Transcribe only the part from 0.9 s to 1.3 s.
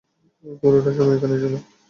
সময়